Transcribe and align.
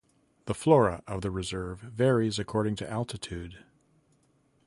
The 0.45 0.55
flora 0.55 1.03
of 1.05 1.21
the 1.21 1.29
reserve 1.29 1.81
varies 1.81 2.39
according 2.39 2.75
to 2.77 2.89
altitude. 2.89 3.63